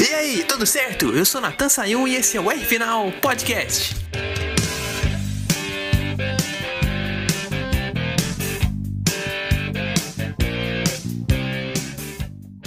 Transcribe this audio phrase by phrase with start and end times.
[0.00, 1.14] E aí, tudo certo?
[1.14, 3.94] Eu sou Natan Sayun e esse é o R Final Podcast.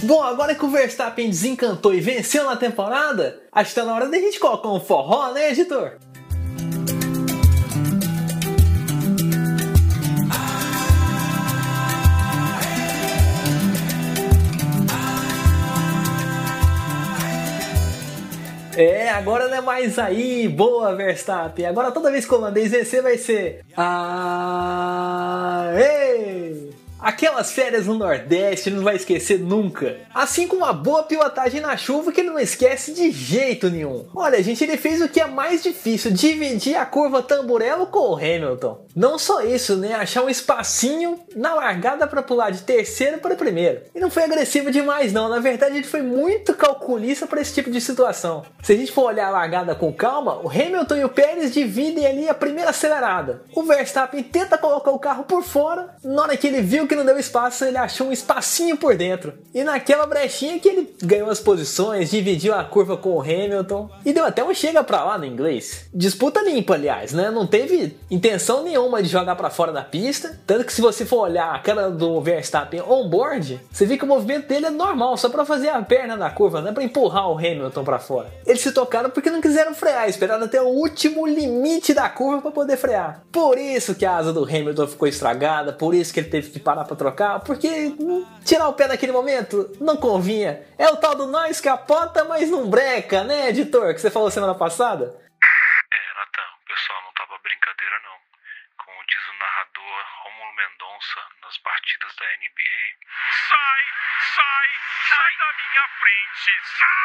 [0.04, 4.08] Bom, agora que o Verstappen desencantou e venceu na temporada, acho que tá na hora
[4.08, 5.98] da gente colocar um forró, né, editor?
[18.76, 21.66] É, agora não é mais aí, boa Verstappen.
[21.66, 23.64] Agora toda vez que o holandês vencer vai ser.
[25.76, 25.93] Ei!
[27.04, 29.98] Aquelas férias no Nordeste não vai esquecer nunca.
[30.14, 34.06] Assim como a boa pilotagem na chuva que ele não esquece de jeito nenhum.
[34.14, 38.16] Olha, gente, ele fez o que é mais difícil: dividir a curva tamburelo com o
[38.16, 38.86] Hamilton.
[38.96, 39.92] Não só isso, né?
[39.92, 43.82] Achar um espacinho na largada para pular de terceiro para primeiro.
[43.94, 45.28] E não foi agressivo demais, não.
[45.28, 48.46] Na verdade, ele foi muito calculista para esse tipo de situação.
[48.62, 52.06] Se a gente for olhar a largada com calma, o Hamilton e o Pérez dividem
[52.06, 53.42] ali a primeira acelerada.
[53.54, 55.96] O Verstappen tenta colocar o carro por fora.
[56.02, 58.96] Na hora que ele viu que que não deu espaço, ele achou um espacinho por
[58.96, 59.34] dentro.
[59.52, 64.12] E naquela brechinha que ele ganhou as posições, dividiu a curva com o Hamilton e
[64.12, 65.86] deu até um chega pra lá no inglês.
[65.92, 67.30] Disputa limpa, aliás, né?
[67.30, 70.38] Não teve intenção nenhuma de jogar para fora da pista.
[70.46, 74.08] Tanto que se você for olhar a cara do Verstappen on-board, você vê que o
[74.08, 77.28] movimento dele é normal, só para fazer a perna na curva, não é pra empurrar
[77.28, 78.32] o Hamilton para fora.
[78.46, 82.50] Eles se tocaram porque não quiseram frear, esperaram até o último limite da curva para
[82.52, 83.24] poder frear.
[83.32, 86.60] Por isso que a asa do Hamilton ficou estragada, por isso que ele teve que
[86.60, 87.94] parar para trocar, porque
[88.44, 90.66] tirar o pé naquele momento não convinha.
[90.78, 93.94] É o tal do nós capota, mas não breca, né, editor?
[93.94, 95.04] Que você falou semana passada?
[95.04, 98.16] É, Natan, o pessoal não tava brincadeira não.
[98.84, 101.33] Como diz o narrador Romulo Mendonça
[101.64, 102.84] partidas da NBA.
[103.48, 103.82] Sai,
[104.36, 104.68] sai,
[105.08, 107.04] sai da minha frente, sai!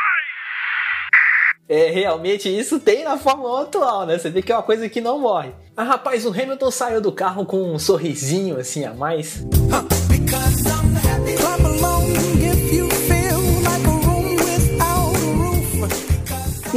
[1.69, 4.17] É, realmente isso tem na Fórmula 1 atual, né?
[4.17, 5.53] Você vê que é uma coisa que não morre.
[5.77, 9.43] Ah, rapaz, o Hamilton saiu do carro com um sorrisinho assim a mais.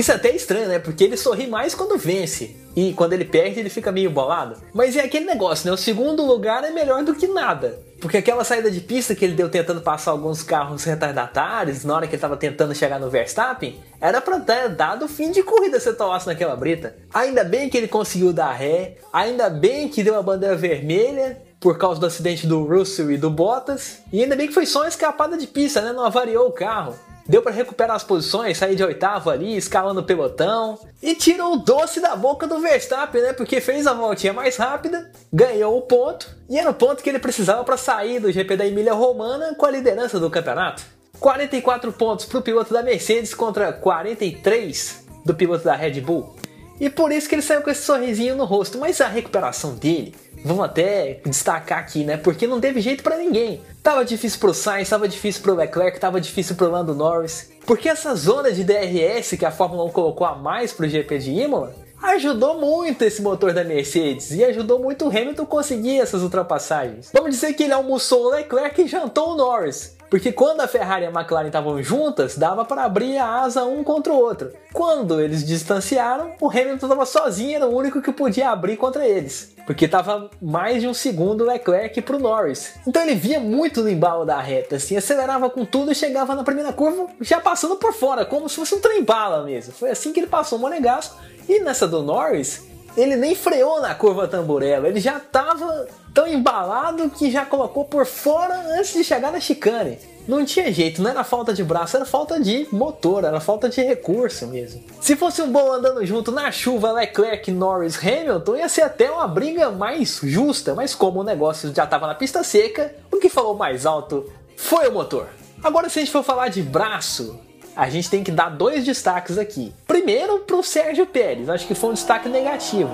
[0.03, 0.81] Isso é até estranho, né?
[0.81, 2.57] Porque ele sorri mais quando vence.
[2.75, 4.61] E quando ele perde, ele fica meio bolado.
[4.75, 5.73] Mas é aquele negócio, né?
[5.73, 7.79] O segundo lugar é melhor do que nada.
[8.01, 12.09] Porque aquela saída de pista que ele deu tentando passar alguns carros retardatários, na hora
[12.09, 15.93] que ele estava tentando chegar no Verstappen, era para ter dado fim de corrida se
[15.93, 16.97] tomasse naquela brita.
[17.15, 21.79] Ainda bem que ele conseguiu dar ré, ainda bem que deu a bandeira vermelha, por
[21.79, 23.99] causa do acidente do Russell e do Bottas.
[24.13, 25.93] E ainda bem que foi só uma escapada de pista, né?
[25.93, 26.99] Não avariou o carro.
[27.33, 30.79] Deu para recuperar as posições, sair de oitavo ali, escalando o pelotão.
[31.03, 33.33] E tirou o doce da boca do Verstappen, né?
[33.33, 36.29] Porque fez a voltinha mais rápida, ganhou o ponto.
[36.47, 39.65] E era o ponto que ele precisava para sair do GP da Emília Romana com
[39.65, 40.83] a liderança do campeonato.
[41.19, 46.37] 44 pontos para o piloto da Mercedes contra 43 do piloto da Red Bull.
[46.79, 48.77] E por isso que ele saiu com esse sorrisinho no rosto.
[48.77, 52.17] Mas a recuperação dele Vamos até destacar aqui, né?
[52.17, 53.61] Porque não teve jeito para ninguém.
[53.83, 57.51] Tava difícil pro Sainz, tava difícil pro Leclerc, tava difícil pro Lando Norris.
[57.67, 61.31] Porque essa zona de DRS que a Fórmula 1 colocou a mais pro GP de
[61.31, 67.11] Imola ajudou muito esse motor da Mercedes e ajudou muito o Hamilton conseguir essas ultrapassagens.
[67.13, 69.97] Vamos dizer que ele almoçou o Leclerc e jantou o Norris.
[70.13, 73.83] Porque quando a Ferrari e a McLaren estavam juntas, dava para abrir a asa um
[73.83, 74.53] contra o outro.
[74.71, 79.55] Quando eles distanciaram, o Hamilton estava sozinho, era o único que podia abrir contra eles.
[79.65, 82.75] Porque estava mais de um segundo Leclerc para o Norris.
[82.87, 86.45] Então ele via muito no embalo da reta, assim, acelerava com tudo e chegava na
[86.45, 89.73] primeira curva já passando por fora, como se fosse um trem-bala mesmo.
[89.73, 91.17] Foi assim que ele passou o Monegasco.
[91.49, 97.09] E nessa do Norris, ele nem freou na curva tamborela, ele já estava tão embalado
[97.11, 99.99] que já colocou por fora antes de chegar na chicane.
[100.29, 103.83] Não tinha jeito, não era falta de braço, era falta de motor, era falta de
[103.83, 104.81] recurso mesmo.
[105.01, 109.27] Se fosse um bom andando junto na chuva, Leclerc, Norris, Hamilton, ia ser até uma
[109.27, 113.57] briga mais justa, mas como o negócio já estava na pista seca, o que falou
[113.57, 115.27] mais alto foi o motor.
[115.63, 117.41] Agora, se a gente for falar de braço,
[117.77, 119.73] a gente tem que dar dois destaques aqui.
[119.87, 122.93] Primeiro para o Sérgio Pérez, acho que foi um destaque negativo.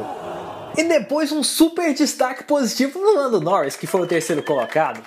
[0.77, 5.03] E depois um super destaque positivo no Lando Norris, que foi o terceiro colocado.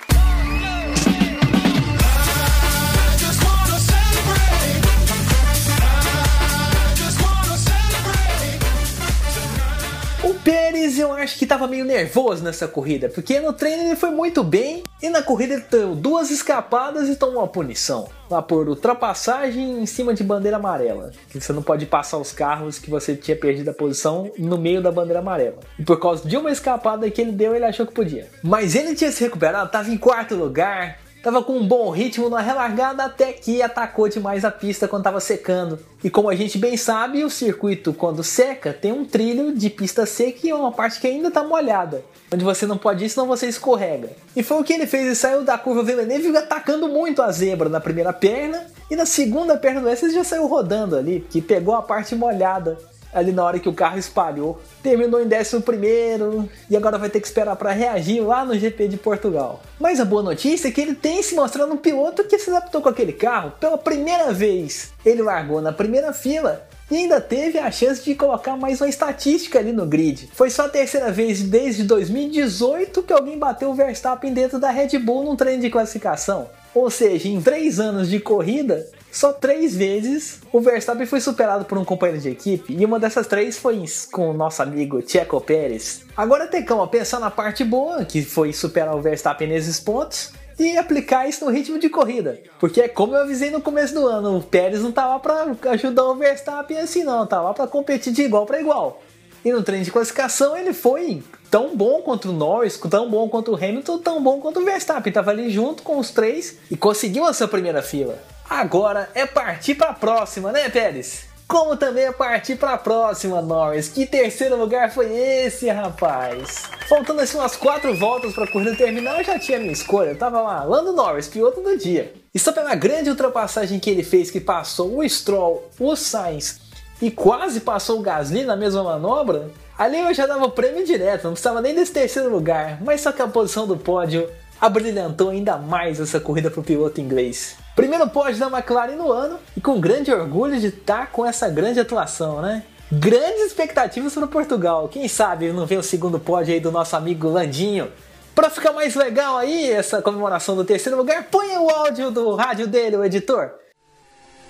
[10.33, 14.43] Pérez eu acho que estava meio nervoso nessa corrida, porque no treino ele foi muito
[14.43, 18.09] bem e na corrida ele deu duas escapadas e tomou uma punição.
[18.29, 21.11] Lá por ultrapassagem em cima de bandeira amarela.
[21.29, 24.81] Que você não pode passar os carros que você tinha perdido a posição no meio
[24.81, 25.59] da bandeira amarela.
[25.77, 28.27] E por causa de uma escapada que ele deu, ele achou que podia.
[28.41, 32.41] Mas ele tinha se recuperado, estava em quarto lugar, Tava com um bom ritmo na
[32.41, 35.77] relargada até que atacou demais a pista quando tava secando.
[36.03, 40.07] E como a gente bem sabe, o circuito quando seca tem um trilho de pista
[40.07, 42.03] seca e uma parte que ainda tá molhada.
[42.33, 44.09] Onde você não pode ir, senão você escorrega.
[44.35, 47.69] E foi o que ele fez, ele saiu da curva Villeneuve atacando muito a zebra
[47.69, 48.65] na primeira perna.
[48.89, 52.79] E na segunda perna do S já saiu rodando ali, que pegou a parte molhada
[53.13, 54.61] ali na hora que o carro espalhou.
[54.81, 58.97] Terminou em 11 e agora vai ter que esperar para reagir lá no GP de
[58.97, 59.61] Portugal.
[59.79, 62.81] Mas a boa notícia é que ele tem se mostrando um piloto que se adaptou
[62.81, 64.91] com aquele carro pela primeira vez.
[65.05, 69.57] Ele largou na primeira fila e ainda teve a chance de colocar mais uma estatística
[69.57, 70.29] ali no grid.
[70.33, 74.99] Foi só a terceira vez desde 2018 que alguém bateu o Verstappen dentro da Red
[74.99, 76.49] Bull num treino de classificação.
[76.75, 81.77] Ou seja, em três anos de corrida, só três vezes o Verstappen foi superado por
[81.77, 86.03] um companheiro de equipe e uma dessas três foi com o nosso amigo Checo Pérez.
[86.15, 90.77] Agora tem calma, pensar na parte boa, que foi superar o Verstappen nesses pontos, e
[90.77, 92.39] aplicar isso no ritmo de corrida.
[92.59, 96.15] Porque como eu avisei no começo do ano, o Pérez não tava para ajudar o
[96.15, 99.01] Verstappen assim não, tava para competir de igual para igual.
[99.43, 103.51] E no treino de classificação ele foi tão bom quanto o Norris, tão bom quanto
[103.51, 105.11] o Hamilton, tão bom quanto o Verstappen.
[105.11, 108.17] Tava ali junto com os três e conseguiu a sua primeira fila.
[108.51, 111.21] Agora é partir para a próxima, né, Pérez?
[111.47, 113.87] Como também é partir para a próxima, Norris.
[113.87, 116.63] Que terceiro lugar foi esse, rapaz?
[116.89, 120.09] Faltando assim umas quatro voltas para a corrida terminar, eu já tinha minha escolha.
[120.09, 122.13] Eu tava lá, Lando Norris, piloto do dia.
[122.35, 126.59] E só pela grande ultrapassagem que ele fez, que passou o Stroll, o Sainz
[127.01, 131.23] e quase passou o Gasly na mesma manobra, ali eu já dava o prêmio direto,
[131.23, 132.83] não precisava nem desse terceiro lugar.
[132.83, 136.99] Mas só que a posição do pódio abrilhantou ainda mais essa corrida para o piloto
[136.99, 137.60] inglês.
[137.81, 141.49] Primeiro pódio da McLaren no ano e com grande orgulho de estar tá com essa
[141.49, 142.61] grande atuação, né?
[142.91, 144.87] Grandes expectativas para Portugal.
[144.87, 147.91] Quem sabe não vem o segundo pódio aí do nosso amigo Landinho.
[148.35, 152.67] Para ficar mais legal aí essa comemoração do terceiro lugar, põe o áudio do rádio
[152.67, 153.49] dele, o editor.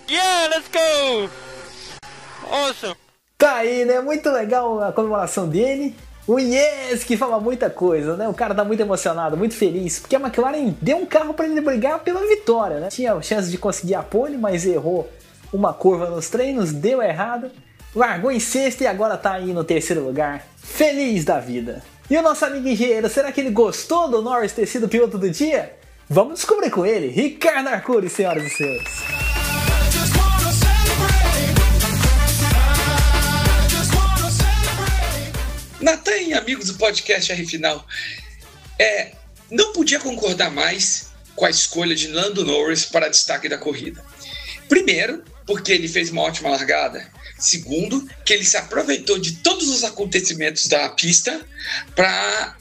[0.10, 1.30] Yeah, let's go!
[2.54, 2.98] Awesome!
[3.38, 4.02] Tá aí, né?
[4.02, 5.96] Muito legal a comemoração dele.
[6.32, 8.26] O Yes, que fala muita coisa, né?
[8.30, 11.60] O cara tá muito emocionado, muito feliz, porque a McLaren deu um carro para ele
[11.60, 12.88] brigar pela vitória, né?
[12.88, 15.12] Tinha chance de conseguir a pole, mas errou
[15.52, 17.52] uma curva nos treinos, deu errado,
[17.94, 21.84] largou em sexto e agora tá aí no terceiro lugar, feliz da vida.
[22.10, 25.30] E o nosso amigo engenheiro, será que ele gostou do Norris ter sido piloto do
[25.30, 25.74] dia?
[26.10, 29.31] Vamos descobrir com ele, Ricardo Arcuri, senhoras e senhores.
[36.34, 37.86] Amigos do podcast R Final,
[38.80, 39.12] é,
[39.50, 44.04] não podia concordar mais com a escolha de Lando Norris para destaque da corrida.
[44.68, 47.06] Primeiro, porque ele fez uma ótima largada.
[47.38, 51.46] Segundo, que ele se aproveitou de todos os acontecimentos da pista
[51.96, 52.56] para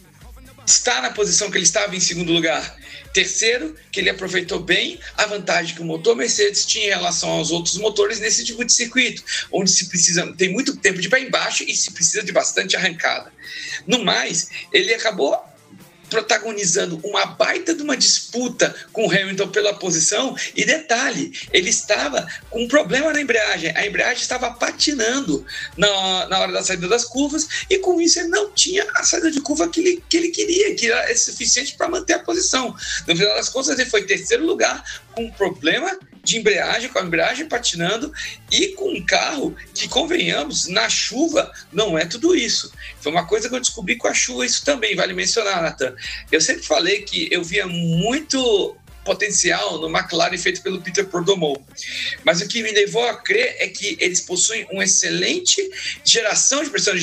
[0.70, 2.76] estar na posição que ele estava em segundo lugar.
[3.12, 7.50] Terceiro, que ele aproveitou bem a vantagem que o motor Mercedes tinha em relação aos
[7.50, 11.64] outros motores nesse tipo de circuito, onde se precisa tem muito tempo de pé embaixo
[11.64, 13.32] e se precisa de bastante arrancada.
[13.86, 15.36] No mais, ele acabou
[16.10, 20.36] protagonizando uma baita de uma disputa com o Hamilton pela posição.
[20.54, 23.72] E detalhe, ele estava com um problema na embreagem.
[23.76, 25.46] A embreagem estava patinando
[25.76, 29.30] na, na hora da saída das curvas, e com isso ele não tinha a saída
[29.30, 32.74] de curva que ele, que ele queria, que era suficiente para manter a posição.
[33.06, 34.82] No final das contas, ele foi terceiro lugar
[35.14, 35.96] com um problema
[36.30, 38.12] de embreagem, com a embreagem patinando
[38.50, 42.72] e com um carro que, convenhamos, na chuva não é tudo isso.
[43.00, 45.94] Foi uma coisa que eu descobri com a chuva, isso também vale mencionar, Nathan.
[46.30, 48.76] Eu sempre falei que eu via muito
[49.10, 51.66] potencial no McLaren feito pelo Peter Perdomo.
[52.22, 55.60] Mas o que me levou a crer é que eles possuem uma excelente
[56.04, 56.94] geração de pressão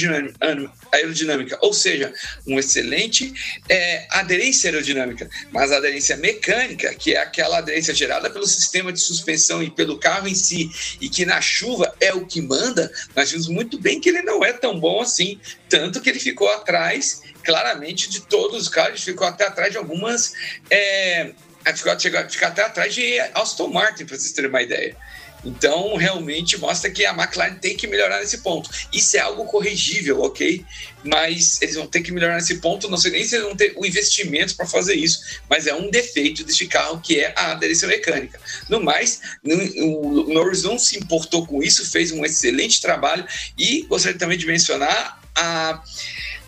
[0.93, 2.13] aerodinâmica, ou seja,
[2.45, 3.33] uma excelente
[3.67, 5.29] é, aderência aerodinâmica.
[5.51, 9.99] Mas a aderência mecânica, que é aquela aderência gerada pelo sistema de suspensão e pelo
[9.99, 10.71] carro em si,
[11.01, 14.45] e que na chuva é o que manda, nós vimos muito bem que ele não
[14.45, 19.25] é tão bom assim, tanto que ele ficou atrás claramente de todos os carros, ficou
[19.25, 20.33] até atrás de algumas
[20.69, 21.33] é,
[21.75, 24.95] chegou, ficar até atrás de Aston Martin, para vocês terem uma ideia.
[25.45, 28.69] Então, realmente mostra que a McLaren tem que melhorar nesse ponto.
[28.91, 30.65] Isso é algo corrigível, ok?
[31.03, 32.89] Mas eles vão ter que melhorar nesse ponto.
[32.89, 35.89] Não sei nem se eles vão ter o investimento para fazer isso, mas é um
[35.89, 38.39] defeito deste carro que é a aderência mecânica.
[38.67, 43.25] No mais, o Norris não se importou com isso, fez um excelente trabalho
[43.57, 45.81] e gostaria também de mencionar a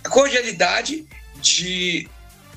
[0.09, 1.07] cordialidade
[1.41, 2.09] de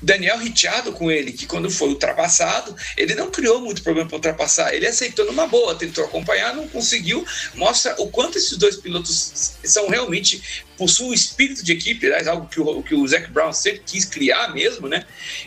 [0.03, 4.73] Daniel Ricciardo com ele, que quando foi ultrapassado, ele não criou muito problema para ultrapassar,
[4.73, 9.87] ele aceitou numa boa, tentou acompanhar, não conseguiu, mostra o quanto esses dois pilotos são
[9.87, 10.41] realmente
[10.77, 14.53] possuem espírito de equipe, aliás, algo que o, que o Zac Brown sempre quis criar
[14.53, 15.05] mesmo, né?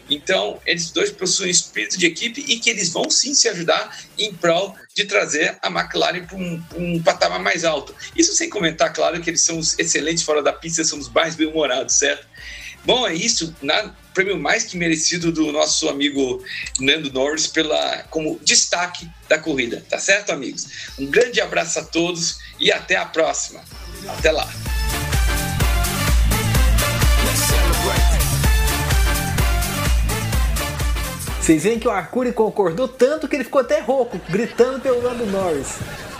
[0.08, 4.32] Então, eles dois possuem espírito de equipe e que eles vão sim se ajudar em
[4.32, 7.94] prol de trazer a McLaren para um, um, patamar mais alto.
[8.16, 11.96] Isso sem comentar, claro, que eles são excelentes fora da pista, são os mais bem-humorados,
[11.96, 12.26] certo?
[12.86, 13.54] Bom, é isso.
[13.60, 16.42] Na, prêmio mais que merecido do nosso amigo
[16.80, 19.84] Nando Norris pela, como destaque da corrida.
[19.90, 20.66] Tá certo, amigos?
[20.98, 23.60] Um grande abraço a todos e até a próxima.
[24.08, 24.48] Até lá.
[31.40, 35.26] Vocês veem que o Arcuri concordou tanto que ele ficou até rouco, gritando pelo Lando
[35.26, 35.76] Norris.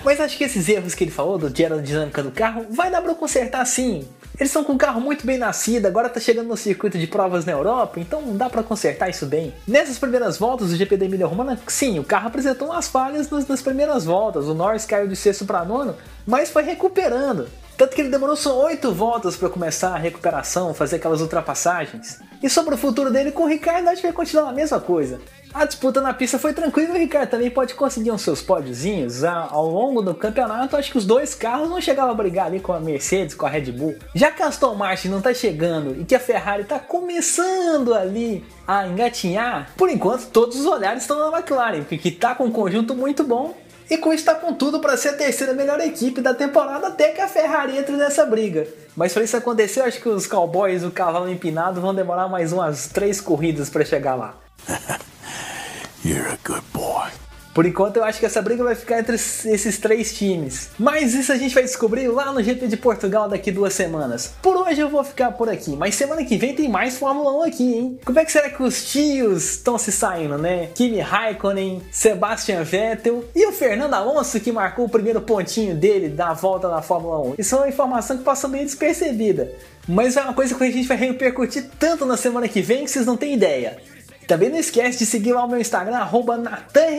[0.07, 3.03] Mas acho que esses erros que ele falou do de aerodinâmica do carro vai dar
[3.03, 4.07] para consertar sim.
[4.39, 7.45] Eles estão com um carro muito bem nascido, agora tá chegando no circuito de provas
[7.45, 9.53] na Europa, então dá para consertar isso bem.
[9.67, 13.49] Nessas primeiras voltas do GP da Emília Romana, sim, o carro apresentou umas falhas nas,
[13.49, 14.47] nas primeiras voltas.
[14.47, 17.49] O Norris caiu de sexto para nono, mas foi recuperando.
[17.76, 22.21] Tanto que ele demorou só oito voltas para começar a recuperação, fazer aquelas ultrapassagens.
[22.42, 25.21] E sobre o futuro dele com o Ricardo, acho que vai continuar a mesma coisa.
[25.52, 29.25] A disputa na pista foi tranquila e o Ricardo também pode conseguir uns seus pódiozinhos
[29.25, 30.76] ao longo do campeonato.
[30.76, 33.49] Acho que os dois carros não chegavam a brigar ali com a Mercedes, com a
[33.49, 33.97] Red Bull.
[34.14, 38.45] Já que a Aston Martin não está chegando e que a Ferrari está começando ali
[38.66, 42.95] a engatinhar, por enquanto todos os olhares estão na McLaren, porque está com um conjunto
[42.95, 43.54] muito bom
[43.88, 47.09] e com isso está com tudo para ser a terceira melhor equipe da temporada até
[47.11, 48.66] que a Ferrari entre nessa briga.
[48.97, 52.88] Mas para isso acontecer, acho que os Cowboys, o cavalo empinado, vão demorar mais umas
[52.88, 54.35] três corridas para chegar lá.
[56.05, 57.25] You're a good boy.
[57.57, 60.69] Por enquanto eu acho que essa briga vai ficar entre esses três times.
[60.79, 64.35] Mas isso a gente vai descobrir lá no GP de Portugal daqui duas semanas.
[64.43, 67.43] Por hoje eu vou ficar por aqui, mas semana que vem tem mais Fórmula 1
[67.45, 67.99] aqui, hein?
[68.05, 70.69] Como é que será que os tios estão se saindo, né?
[70.75, 76.35] Kimi Raikkonen, Sebastian Vettel e o Fernando Alonso que marcou o primeiro pontinho dele da
[76.35, 77.35] volta na Fórmula 1.
[77.39, 79.51] Isso é uma informação que passou meio despercebida.
[79.89, 82.91] Mas é uma coisa que a gente vai repercutir tanto na semana que vem que
[82.91, 83.79] vocês não têm ideia.
[84.26, 86.42] Também não esquece de seguir lá o meu Instagram, arroba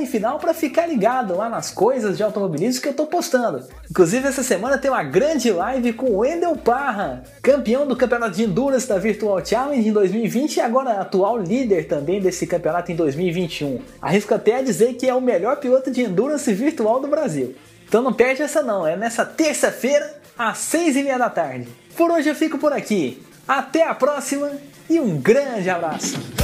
[0.09, 3.67] Final, para ficar ligado lá nas coisas de automobilismo que eu tô postando.
[3.89, 8.43] Inclusive, essa semana tem uma grande live com o Wendel Parra, campeão do campeonato de
[8.43, 13.81] Endurance da Virtual Challenge em 2020 e agora atual líder também desse campeonato em 2021.
[14.01, 17.55] Arrisco até a dizer que é o melhor piloto de Endurance virtual do Brasil.
[17.87, 21.67] Então não perde essa não, é nessa terça-feira, às seis e meia da tarde.
[21.95, 23.21] Por hoje eu fico por aqui.
[23.47, 24.51] Até a próxima
[24.89, 26.36] e um grande abraço!